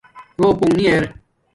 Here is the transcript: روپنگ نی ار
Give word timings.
روپنگ 0.41 0.73
نی 0.77 0.83
ار 0.93 1.03